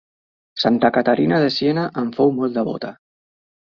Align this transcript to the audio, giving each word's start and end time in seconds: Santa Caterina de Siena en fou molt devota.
Santa 0.61 0.91
Caterina 0.95 1.39
de 1.45 1.53
Siena 1.59 1.87
en 2.05 2.11
fou 2.19 2.37
molt 2.43 2.61
devota. 2.63 2.95